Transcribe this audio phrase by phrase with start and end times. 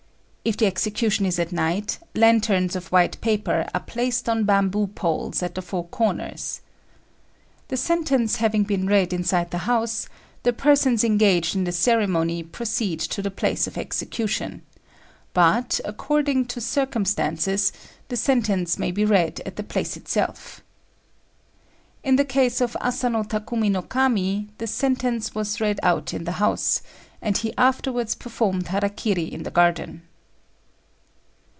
[0.43, 5.43] If the execution is at night, lanterns of white paper are placed on bamboo poles
[5.43, 6.61] at the four corners.
[7.67, 10.09] The sentence having been read inside the house,
[10.41, 14.63] the persons engaged in the ceremony proceed to the place of execution;
[15.35, 17.71] but, according to circumstances,
[18.07, 20.63] the sentence may be read at the place itself.
[22.03, 26.31] In the case of Asano Takumi no Kami, the sentence was read out in the
[26.43, 26.81] house,
[27.21, 30.01] and he afterwards performed hara kiri in the garden.